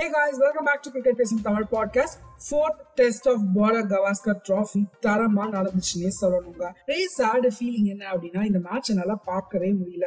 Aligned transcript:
Hey 0.00 0.10
guys 0.10 0.36
welcome 0.36 0.64
back 0.64 0.82
to 0.82 0.90
cricket 0.90 1.16
பேசும் 1.16 1.40
Tamil 1.42 1.64
podcast 1.72 2.20
fourth 2.44 2.78
test 2.94 3.28
of 3.28 3.42
Border 3.56 3.82
Gavaskar 3.92 4.38
trophy 4.48 4.82
தரமா 5.02 5.44
நடந்துச்சுன்னே 5.56 6.10
சொல்லணுங்க. 6.20 6.70
ரே 6.84 7.08
சேடு 7.18 7.48
feeling 7.56 7.84
என்ன 7.84 8.06
அப்படின்னா 8.12 8.44
இந்த 8.44 8.58
மேட்ச் 8.70 8.90
என்னால 8.90 9.14
பார்க்கவே 9.14 9.72
முடியல. 9.72 10.06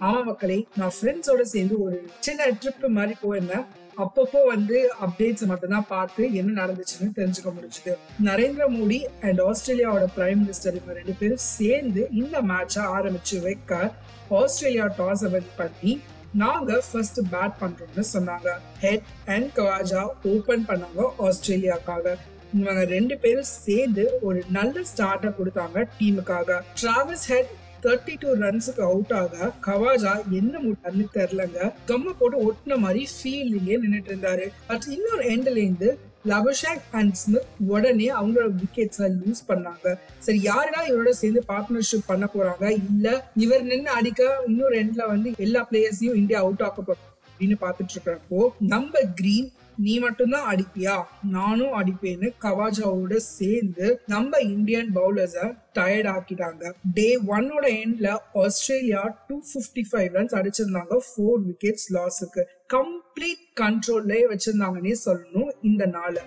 ஆமா 0.00 0.24
மக்களே 0.24 0.66
நான் 0.76 0.90
ஃப்ரெண்ட்ஸோட 1.00 1.40
சேர்ந்து 1.40 1.82
ஒரு 1.82 2.06
சின்ன 2.18 2.46
ட்ரிப் 2.46 2.88
மாதிரி 2.88 3.14
போயிருந்தேன். 3.22 3.64
அப்பப்போ 3.96 4.46
வந்து 4.46 4.90
அப்டேட்ஸ் 5.00 5.46
மட்டும்தான் 5.46 5.86
பார்த்து 5.88 6.34
என்ன 6.34 6.66
நடந்துச்சுன்னு 6.66 7.12
தெரிஞ்சுக்க 7.16 7.52
முடிச்சுது 7.58 7.96
நரேந்திர 8.24 8.64
மோடி 8.78 9.04
அண்ட் 9.20 9.40
ஆஸ்திரேலியாவோட 9.40 10.06
பிரைம் 10.16 10.42
மினிஸ்டர் 10.42 10.74
இவங்க 10.74 10.92
ரெண்டு 10.92 11.14
பேரும் 11.18 11.44
சேர்ந்து 11.58 12.08
இந்த 12.12 12.42
மேட்சை 12.42 12.82
ஆரம்பிச்சு 12.96 13.42
வைக்க 13.42 13.92
ஆஸ்திரேலியா 14.30 14.84
டாஸ் 14.98 15.30
வின் 15.30 15.54
பண்ணி 15.56 16.00
நாங்க 16.42 16.82
ஃபர்ஸ்ட் 16.86 17.18
பேட் 17.32 17.58
பண்றோம்னு 17.60 18.04
சொன்னாங்க. 18.12 18.48
ஹெட் 18.84 19.10
அண்ட் 19.34 19.50
கவாஜா 19.58 20.00
ஓபன் 20.32 20.64
பண்ணாங்க 20.68 21.02
ஆஸ்திரேலியாக்காக 21.26 22.14
இவங்க 22.52 22.84
ரெண்டு 22.84 23.14
பேரும் 23.18 23.52
சேர்ந்து 23.66 24.04
ஒரு 24.22 24.40
நல்ல 24.56 24.82
ஸ்டார்ட்டை 24.90 25.30
கொடுத்தாங்க 25.38 25.78
டீமுக்காக 25.98 26.58
டிராவல்ஸ் 26.80 27.26
ஹெட் 27.32 27.52
தேர்ட்டி 27.84 28.14
டூ 28.20 28.28
ரன்ஸுக்கு 28.42 28.82
அவுட் 28.82 29.12
ஆக 29.20 29.50
கவாஜா 29.66 30.12
என்ன 30.38 30.60
முட்டான்னு 30.66 31.06
தெரிலங்க 31.16 31.58
கம்ம 31.90 32.14
போட்டு 32.20 32.38
ஒட்டின 32.46 32.78
மாதிரி 32.84 33.02
ஃபீல்டிங்கே 33.14 33.76
நின்றுட்டு 33.82 34.12
இருந்தாரு. 34.12 34.46
பட் 34.68 34.86
இன்னொரு 34.96 35.24
எண்ட்ல 35.34 35.56
இருந்து 35.56 35.90
லபஷாக் 36.32 36.84
அண்ட் 36.90 37.14
ஸ்மித் 37.14 37.50
உடனே 37.72 38.08
அவங்களோட 38.18 38.48
விக்கெட்ஸை 38.60 39.08
லூஸ் 39.20 39.42
பண்ணாங்க. 39.48 39.86
சரி 40.18 40.40
யாரெல்லாம் 40.50 40.88
இவரோட 40.90 41.10
சேர்ந்து 41.20 41.42
பார்ட்னர்ஷிப் 41.48 42.06
பண்ண 42.06 42.28
போறாங்க? 42.34 42.64
இல்ல 42.90 43.06
இவர் 43.44 43.62
நின்று 43.62 43.90
அடிக்க 43.90 44.22
இன்னொரு 44.46 44.76
எண்ட்ல 44.82 45.06
வந்து 45.06 45.34
எல்லா 45.46 45.62
பிளேயர்ஸையும் 45.70 46.20
இந்தியா 46.22 46.40
அவுட் 46.40 46.64
ஆக்க 46.68 46.82
போறோம் 46.82 47.10
அப்படின்னு 47.28 47.56
பாத்துட்டு 47.64 47.94
இருக்கிறப்போ 47.94 48.40
நம்ம 48.74 49.00
கிரீன் 49.20 49.50
நீ 49.76 49.98
மட்டும்தான் 49.98 50.54
அடிப்பியா? 50.54 51.04
நானும் 51.22 51.72
அடிப்பேன்னு 51.80 52.28
கவாஜாவோட 52.42 53.16
சேர்ந்து 53.16 54.00
நம்ம 54.06 54.38
இந்தியன் 54.38 54.90
பவுலர்ஸ 54.94 55.56
டயர்ட் 55.74 56.08
ஆக்கிட்டாங்க. 56.14 56.72
டே 56.94 57.20
ஒன்னோட 57.22 57.64
எண்ட்ல 57.82 58.18
Australia 58.32 59.24
two 59.28 59.40
fifty 59.54 59.82
five 59.92 60.08
runs 60.16 60.36
அடிச்சிருந்தாங்க 60.40 61.00
four 61.08 61.40
wickets 61.48 61.88
லாஸுக்கு 61.92 62.44
கம்ப்ளீட் 62.74 63.44
கண்ட்ரோல்லே 63.60 64.20
வச்சிருந்தாங்கன்னே 64.32 64.96
சொல்லணும் 65.04 65.50
இந்த 65.62 65.86
நாளை. 65.86 66.22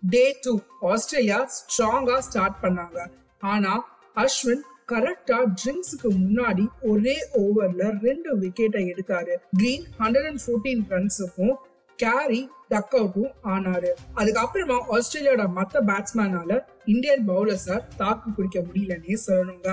டே 0.00 0.36
டூ 0.42 0.58
ஆஸ்திரேலியா 0.80 1.50
ஸ்ட்ராங்கா 1.58 2.18
ஸ்டார்ட் 2.18 2.54
பண்ணாங்க. 2.62 3.06
ஆனா 3.38 3.88
அஸ்வின் 4.16 4.62
கரெக்டா 4.90 5.36
ட்ரிங்க்ஸுக்கு 5.60 6.08
முன்னாடி 6.18 6.64
ஒரே 6.90 7.14
ஓவர்ல 7.38 7.84
ரெண்டு 8.06 8.30
விக்கெட்டை 8.42 8.82
எடுத்தாரு. 8.90 9.34
கிரீன் 9.56 9.86
ஹண்ட்ரட் 9.98 10.26
அண்ட் 10.28 10.42
ஃபோர்டீன் 10.42 10.82
ரன்ஸுக்கும் 10.92 11.54
கேரி 11.98 12.42
டக் 12.68 12.94
அவுட்டும் 13.00 13.32
ஆனாரு. 13.54 13.90
அதுக்கப்புறமா 14.20 14.76
ஆஸ்திரேலியாவோட 14.94 15.44
மற்ற 15.56 15.80
பேட்ஸ்மேனால 15.88 16.58
இந்தியன் 16.84 17.24
பவுலர்ஸ 17.28 17.78
தாக்கு 17.96 18.30
பிடிக்க 18.36 18.60
முடியலன்னே 18.68 19.16
சொல்லணுங்க. 19.26 19.72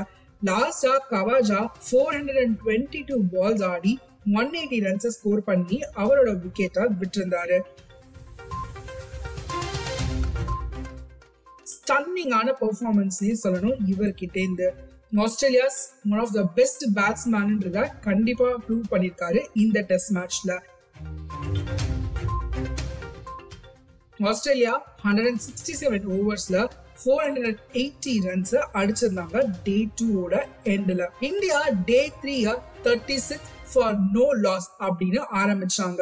லாஸ்டா 0.49 0.93
Khawaja 1.11 1.59
four 1.85 2.15
hundred 2.17 2.41
and 2.43 2.57
twenty 2.63 3.01
two 3.09 3.17
balls 3.33 3.63
Aadi 3.65 3.93
one 4.39 4.51
eighty 4.61 4.79
ரன்ஸை 4.87 5.11
ஸ்கோர் 5.17 5.43
பண்ணி 5.43 5.79
அவரோட 6.03 6.33
விக்கெட்டை 6.45 6.85
விட்டிருந்தாரு. 7.01 7.59
ஸ்டன்னிங்கான 11.73 12.49
பெர்ஃபார்மன்ஸ்னே 12.63 13.35
சொல்லணும் 13.43 13.77
இவர்கிட்டேருந்து 13.93 14.67
Australia's 15.21 15.79
one 16.11 16.19
of 16.19 16.31
the 16.31 16.41
best 16.55 16.83
பேட்ஸ்மேன்ன்றத 16.95 17.79
கண்டிப்பா 18.01 18.47
ப்ரூவ் 18.67 18.85
பண்ணியிருக்காரு 18.89 19.41
இந்த 19.53 19.81
டெஸ்ட் 19.81 20.11
மேட்ச்ல 20.11 20.53
Australia 24.19 24.73
hundred 25.03 25.27
and 25.27 25.43
sixty 25.45 25.73
seven 25.81 26.07
ஓவர்ஸ்ல 26.17 26.57
four 27.03 27.21
hundred 27.25 27.47
and 27.47 27.61
eighty 27.73 28.13
runs 28.25 28.55
அடிச்சிருந்தாங்க 28.73 29.37
day 29.63 29.87
டூவோட 30.01 30.35
எண்ட்ல 30.65 31.05
India 31.21 31.59
day 31.85 32.11
three 32.21 32.35
thirty 32.83 33.17
six 33.29 33.51
for 33.73 33.95
no 34.11 34.27
loss 34.41 34.69
அப்படின்னு 34.79 35.21
ஆரம்பிச்சாங்க. 35.31 36.01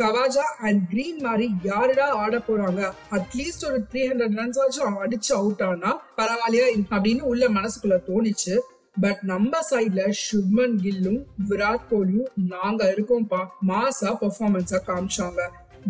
கவாஜா 0.00 0.42
அண்ட் 0.58 0.80
கிரீன் 0.88 1.20
மாதிரி 1.20 1.50
யாருடா 1.62 2.06
ஆட 2.22 2.38
போறாங்க? 2.38 2.80
அட்லீஸ்ட் 3.10 3.64
ஒரு 3.66 3.78
த்ரீ 3.90 4.00
ஹண்ட்ரட் 4.08 4.34
ரன்ஸ் 4.40 4.58
ஆச்சும் 4.62 4.98
அடிச்சு 5.04 5.32
அவுட் 5.32 5.62
ஆனா 5.62 5.90
பரவாயில்லையா 6.16 6.66
அப்படின்னு 6.96 7.20
உள்ள 7.20 7.48
மனசுக்குள்ள 7.48 7.96
தோணிச்சு. 8.08 8.54
பட் 9.00 9.20
நம்ம 9.22 9.58
சைட்ல 9.70 10.02
சுப்மன் 10.24 10.76
கில்லும் 10.84 11.22
விராட் 11.48 11.86
கோலியும் 11.90 12.28
நாங்க 12.34 12.94
இருக்கோம்ப்பா. 12.96 13.40
மாசா 13.68 14.10
பெர்ஃபார்மன்ஸா 14.22 14.80
காமிச்சாங்க. 14.90 15.42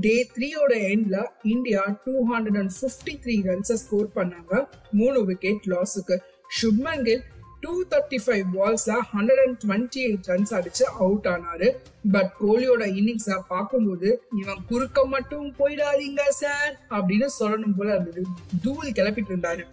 டே 0.05 0.15
த்ரீயோட 0.35 0.73
எண்ட்ல 0.93 1.27
India 1.43 1.83
two 2.05 2.15
hundred 2.33 2.59
and 2.63 2.75
fifty 2.81 3.15
three 3.25 3.37
ரன்ஸை 3.51 3.77
score 3.85 4.09
பண்ணாங்க. 4.15 4.67
மூணு 4.91 5.25
wicket 5.25 5.67
லாஸுக்கு 5.75 6.19
Shubman 6.63 7.03
Gill 7.03 7.25
two 7.67 7.77
thirty 7.93 8.19
five 8.25 8.45
பால்ஸ்ல 8.57 8.95
hundred 9.13 9.41
and 9.45 9.57
twenty 9.63 10.01
eight 10.09 10.27
runs 10.33 10.53
அடிச்சு 10.59 10.85
அவுட் 11.05 11.27
ஆனாரு. 11.33 11.69
பட் 12.13 12.31
கோலியோட 12.41 12.85
இன்னிங்ஸ 12.99 13.39
பார்க்கும்போது 13.49 14.09
இவன் 14.41 14.61
குறுக்க 14.69 15.05
மட்டும் 15.15 15.47
போயிடாதீங்க 15.59 16.23
சார் 16.43 16.73
அப்படின்னு 16.91 17.29
சொல்லணும் 17.39 17.77
போல 17.79 17.89
இருந்தது. 17.95 18.23
தூள் 18.63 18.95
கிளப்பிட்டு 18.99 19.33
இருந்தாரு. 19.35 19.65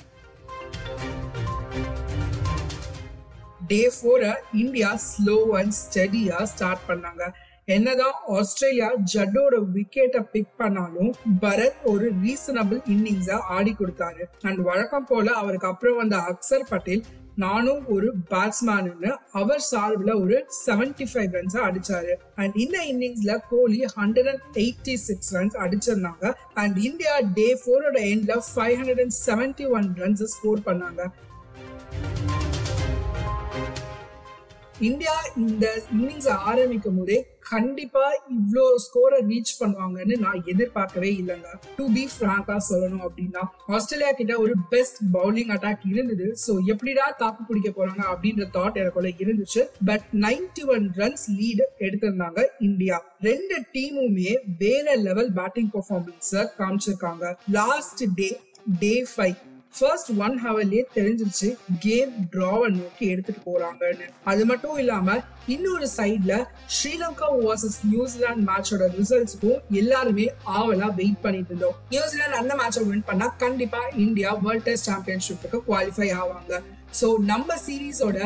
Day 3.67 3.81
four 3.95 4.33
India 4.63 4.89
slow 5.07 5.37
and 5.59 5.75
ஸ்டடியா 5.81 6.43
start 6.43 6.85
பண்ணாங்க. 6.87 7.23
என்னதான் 7.75 8.15
ஆஸ்திரேலியா 8.37 8.87
ஜட்டோட 9.13 9.55
விக்கெட்டை 9.75 10.21
பிக் 10.31 10.57
பண்ணாலும் 10.57 11.11
பரத் 11.41 11.81
ஒரு 11.91 12.07
ரீசனபிள் 12.23 12.81
இன்னிங்ஸா 12.93 13.37
ஆடி 13.57 13.75
கொடுத்தாரு. 13.79 14.23
அண்ட் 14.41 14.61
வழக்கம் 14.69 15.09
போல 15.11 15.27
அவருக்கு 15.41 15.67
அப்புறம் 15.67 15.99
வந்த 16.01 16.17
அக்சர் 16.31 16.69
பட்டேல் 16.69 17.05
நானும் 17.35 17.87
ஒரு 17.87 18.13
பேட்ஸ்மேனு 18.29 19.17
அவர் 19.31 19.59
சார்பில் 19.59 20.13
ஒரு 20.13 20.45
செவன்டி 20.65 21.05
ஃபைவ் 21.13 21.33
ரன்ஸை 21.33 21.61
அடிச்சாரு. 21.69 22.13
அண்ட் 22.35 22.55
இந்த 22.55 22.77
இன்னிங்ஸ்ல 22.91 23.37
Kohli 23.49 23.79
hundred 23.79 24.29
and 24.29 24.41
eighty 24.53 24.93
six 24.93 25.35
runs 25.35 25.55
அடிச்சிருந்தாங்க 25.57 26.33
and 26.53 26.77
India 26.77 27.19
day 27.33 27.59
ஃபோரோட 27.65 27.93
எண்ட்ல 27.93 28.41
five 28.55 28.75
hundred 28.79 29.01
and 29.01 29.13
seventy 29.25 29.69
one 29.69 29.93
runs 29.97 30.23
score 30.23 30.59
பண்ணாங்க. 30.65 31.05
இந்தியா 34.79 35.13
இந்த 35.37 35.81
இன்னிங்ஸ் 35.97 36.27
ஆரம்பிக்கும் 36.27 36.97
போதே 36.97 37.32
கண்டிப்பா 37.53 38.05
இவ்வளோ 38.37 38.65
ஸ்கோரை 38.85 39.19
ரீச் 39.31 39.53
பண்ணுவாங்கன்னு 39.61 40.15
நான் 40.25 40.39
எதிர்பார்க்கவே 40.53 41.09
இல்லைங்க. 41.21 41.49
டு 41.77 41.85
பி 41.95 42.03
ஃப்ராங்கா 42.13 42.57
சொல்லணும் 42.69 43.05
அப்படின்னா 43.07 43.43
ஆஸ்திரேலியா 43.77 44.11
கிட்ட 44.19 44.33
ஒரு 44.45 44.55
பெஸ்ட் 44.73 44.99
பவுலிங் 45.15 45.53
அட்டாக் 45.55 45.85
இருந்தது. 45.93 46.27
ஸோ 46.45 46.53
எப்படிடா 46.73 47.07
தாக்கு 47.21 47.43
பிடிக்க 47.49 47.69
போறாங்க 47.77 48.03
அப்படின்ற 48.13 48.47
தாட் 48.57 48.79
எனக்குள்ள 48.83 49.11
இருந்துச்சு. 49.23 49.63
But 49.91 50.05
ninety 50.25 50.65
one 50.75 50.87
runs 51.01 51.25
lead 51.39 51.65
எடுத்திருந்தாங்க 51.85 52.41
இந்தியா. 52.69 52.97
ரெண்டு 53.29 53.57
டீமுமே 53.75 54.33
வேற 54.63 54.95
லெவல் 55.07 55.31
பேட்டிங் 55.39 55.71
பர்ஃபார்மன்ஸ் 55.77 56.35
காமிச்சிருக்காங்க. 56.61 57.25
Last 57.59 58.03
day 58.19 58.29
day 58.83 58.93
five 59.13 59.37
first 59.77 60.09
one 60.25 60.35
ஹவர்லயே 60.45 60.81
தெரிஞ்சிருச்சு. 60.95 61.47
கேம் 61.85 62.11
டிராவை 62.33 62.67
நோக்கி 62.79 63.05
எடுத்துட்டு 63.13 63.41
போறாங்கன்னு. 63.49 64.07
அது 64.31 64.45
மட்டும் 64.45 64.77
இல்லாம 64.77 65.15
இன்னொரு 65.45 65.87
சைட்ல 65.97 66.33
ஸ்ரீலங்கா 66.75 67.29
வர்சஸ் 67.45 67.79
நியூசிலாந்து 67.91 68.45
மேட்சோட 68.49 68.87
ரிசல்ட்ஸ்க்கும் 68.99 69.59
எல்லாருமே 69.81 70.27
ஆவலா 70.59 70.89
வெயிட் 70.99 71.23
பண்ணிட்டு 71.25 71.51
இருந்தோம். 71.51 71.75
நியூசிலாந்து 71.89 72.39
அந்த 72.41 72.55
மேட்சை 72.61 72.85
வின் 72.91 73.07
பண்ணா 73.09 73.27
கண்டிப்பா 73.43 73.81
இந்தியா 74.05 74.31
வேர்ல்ட் 74.45 74.67
டெஸ்ட் 74.69 74.89
சாம்பியன்ஷிப்புக்கு 74.91 75.59
குவாலிஃபை 75.67 76.09
ஆவாங்க. 76.21 76.61
ஸோ 76.99 77.07
நம்ம 77.29 77.55
சீரீஸோட 77.65 78.17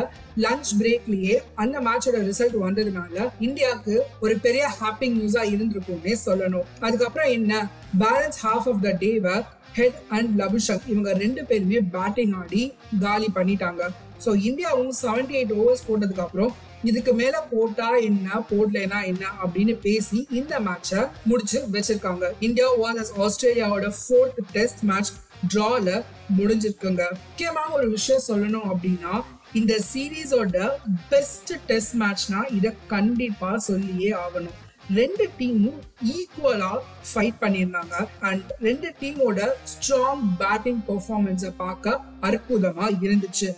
லஞ்ச் 0.46 0.72
பிரேக்லயே 0.80 1.36
அந்த 1.56 1.80
மேட்சோட 1.80 2.18
ரிசல்ட் 2.30 2.58
வந்ததுனால 2.64 3.30
இந்தியாவுக்கு 3.40 3.96
ஒரு 4.20 4.34
பெரிய 4.46 4.64
ஹாப்பி 4.80 5.08
நியூஸா 5.18 5.44
இருந்திருக்கும்னே 5.54 6.16
சொல்லணும். 6.26 6.66
அதுக்கப்புறம் 6.80 7.32
என்ன? 7.38 7.70
பேலன்ஸ் 8.04 8.40
ஹாஃப் 8.46 8.68
ஆஃப் 8.72 8.82
த 8.88 8.92
டேவை 9.04 9.36
ஹெட் 9.78 10.00
அண்ட் 10.18 10.32
லபுஷக் 10.42 10.88
இவங்க 10.94 11.12
ரெண்டு 11.24 11.44
பேருமே 11.50 11.82
பேட்டிங் 11.96 12.34
ஆடி 12.42 12.64
காலி 13.06 13.30
பண்ணிட்டாங்க. 13.38 13.84
ஸோ 14.26 14.30
இந்தியாவும் 14.50 14.96
செவன்டி 15.04 15.36
எயிட் 15.40 15.54
ஓவர்ஸ் 15.60 15.86
போட்டதுக்கு 15.88 16.26
அப்புறம் 16.26 16.54
இதுக்கு 16.90 17.12
மேல 17.20 17.36
போட்டா 17.52 17.88
என்ன 18.10 18.40
போடலனா 18.50 19.00
என்ன 19.12 19.24
அப்படின்னு 19.44 19.74
பேசி 19.86 20.20
இந்த 20.40 20.54
மேட்சை 20.68 21.02
முடிச்சு 21.30 21.60
வச்சிருக்காங்க. 21.76 22.26
இந்தியா 22.48 22.68
வாஸ் 22.84 23.12
ஆஸ்திரேலியாவோட 23.26 23.88
ஃபோர்த் 24.00 24.40
டெஸ்ட் 24.56 24.84
மேட்ச் 24.90 25.12
டிரால 25.54 25.90
முடிஞ்சிருக்குங்க. 26.38 27.04
முக்கியமான 27.26 27.70
ஒரு 27.80 27.90
விஷயம் 27.98 28.28
சொல்லணும் 28.30 28.70
அப்படின்னா 28.74 29.16
இந்த 29.60 29.74
சீரீஸோட 29.90 30.70
பெஸ்ட் 31.12 31.52
டெஸ்ட் 31.72 31.98
மேட்ச்னா 32.04 32.40
இதை 32.60 32.72
கண்டிப்பா 32.94 33.52
சொல்லியே 33.70 34.12
ஆகணும். 34.26 34.58
ரெண்டு 34.96 35.30
டீமும் 35.40 35.80
ஈக்குவலா 36.16 36.70
ஃபைட் 37.10 37.40
பண்ணியிருந்தாங்க. 37.42 37.96
அண்ட் 38.20 38.50
ரெண்டு 38.68 38.90
டீமோட 39.02 39.48
ஸ்ட்ராங் 39.72 40.22
பேட்டிங் 40.42 40.82
பெர்ஃபார்மன்ஸை 40.90 41.52
பார்க்க 41.58 42.02
அற்புதமா 42.22 42.86
இருந்துச்சு. 43.04 43.50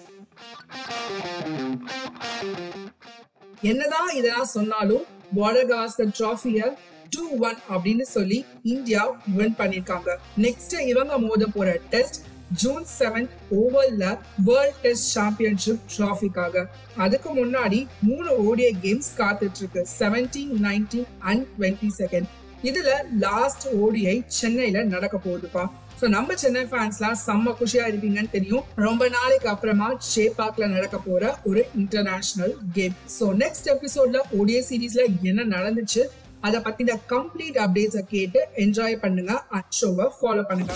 என்னதான் 3.62 4.10
இதெல்லாம் 4.20 4.52
சொன்னாலும் 4.56 5.06
பார்டர் 5.38 5.70
காஸ்கர் 5.72 6.14
ட்ராஃபிய 6.20 6.72
டூ 7.16 7.24
ஒன் 7.48 7.60
அப்படின்னு 7.74 8.06
சொல்லி 8.16 8.46
இந்தியா 8.74 9.04
வின் 9.38 9.56
பண்ணிருக்காங்க 9.62 10.10
நெக்ஸ்ட் 10.46 10.76
இவங்க 10.92 11.18
மோத 11.18 11.46
போற 11.56 11.80
டெஸ்ட் 11.90 12.20
ஜூன் 12.62 12.86
செவன்த் 12.98 13.34
ஓவர்ல 13.62 14.06
வேர்ல்ட் 14.48 14.80
டெஸ்ட் 14.84 15.10
சாம்பியன்ஷிப் 15.16 15.84
டிராஃபிக்காக 15.96 16.66
அதுக்கு 17.06 17.30
முன்னாடி 17.40 17.80
மூணு 18.10 18.30
ஓடிய 18.48 18.70
கேம்ஸ் 18.84 19.12
காத்துட்டு 19.20 19.62
இருக்கு 19.62 19.84
seventeen 20.00 20.54
nineteen 20.68 21.10
and 21.32 21.46
twenty 21.56 21.90
second 22.02 22.30
இதுல 22.70 22.90
லாஸ்ட் 23.26 23.66
ஓடிஐ 23.84 24.16
சென்னையில 24.40 24.80
நடக்க 24.94 25.16
போகுதுப்பா. 25.26 25.64
ஸோ 26.00 26.08
நம்ம 26.16 26.36
சென்னை 26.42 26.64
ஃபேன்ஸ்லாம் 26.72 27.18
செம்ம 27.26 27.54
குஷியா 27.60 27.86
இருப்பீங்கன்னு 27.90 28.32
தெரியும். 28.36 28.66
ரொம்ப 28.86 29.04
நாளைக்கு 29.16 29.48
அப்புறமா 29.54 29.88
ஷேபாக்ல 30.12 30.68
நடக்க 30.76 30.98
போற 31.08 31.24
ஒரு 31.50 31.62
இன்டர்நேஷனல் 31.82 32.54
கேம் 32.78 32.96
ஸோ 33.18 33.28
நெக்ஸ்ட் 33.44 33.70
எபிசோட்ல 33.76 34.22
ஓடிய 34.40 34.60
சீரீஸ்ல 34.70 35.06
என்ன 35.32 35.48
நடந்துச்சு 35.56 36.04
அதை 36.48 36.60
பத்தின 36.68 36.98
கம்ப்ளீட் 37.14 37.58
அப்டேட்ஸை 37.66 38.04
கேட்டு 38.16 38.42
என்ஜாய் 38.66 39.02
பண்ணுங்க. 39.06 39.34
அட் 39.58 39.74
ஷோவை 39.80 40.08
ஃபாலோ 40.18 40.46
பண்ணுங்க. 40.52 40.76